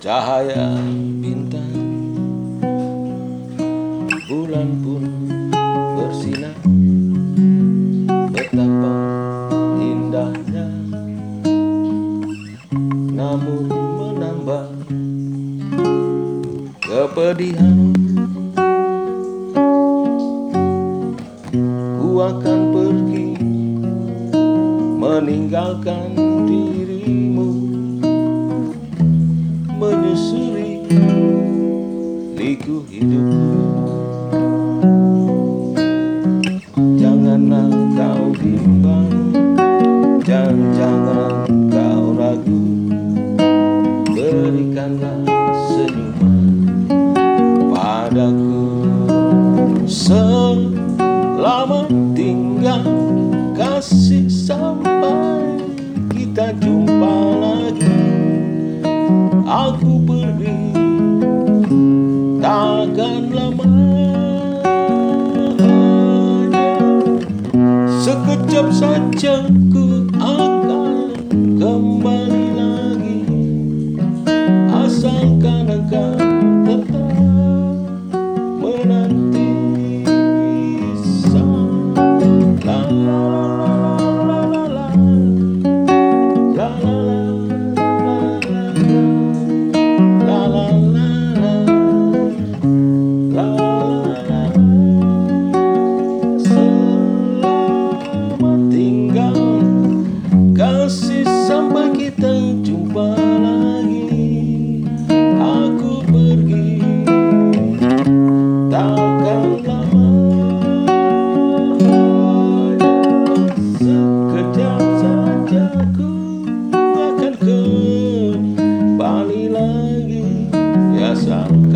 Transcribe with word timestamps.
cahaya 0.00 0.80
bintang. 1.20 1.76
Bulan 4.32 4.80
pun 4.80 5.04
bersinar 5.92 6.56
betapa 8.32 8.96
indahnya. 9.76 10.72
Namun 13.12 13.68
menambah 13.68 14.72
kepedihan. 16.80 17.76
Ku 22.00 22.08
akan 22.24 22.60
pergi 22.72 23.28
meninggalkan 24.96 26.16
dirimu 26.48 27.59
hidupku 32.88 33.52
janganlah 36.96 37.68
kau 37.98 38.32
bimbang 38.38 39.10
dan 40.24 40.54
jangan 40.78 41.44
kau 41.68 42.14
ragu. 42.14 42.62
Berikanlah 44.14 45.26
senyuman 45.66 46.70
padaku. 47.74 48.62
Selamat 49.90 51.90
tinggal 52.14 52.86
kasih 53.58 54.30
sampai 54.30 55.58
kita 56.14 56.54
jumpa 56.62 57.14
lagi. 57.42 57.98
Aku 59.50 59.98
pergi 60.06 60.69
sekejap 68.00 68.72
saja 68.72 69.44
ku 69.68 70.08
akan 70.16 71.12
kembali 71.60 72.46
lagi. 72.56 73.20
Asalkan 74.72 75.68
engkau 75.68 76.16
tetap 76.64 77.12
menanti 78.56 79.52
la 82.64 83.49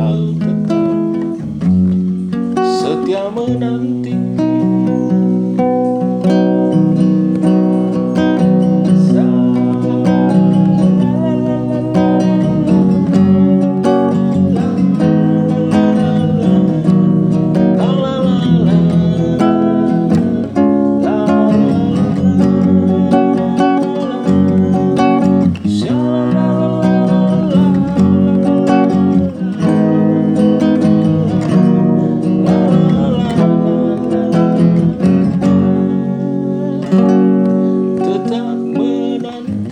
alta. 0.00 0.49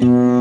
Mm-hmm. 0.01 0.38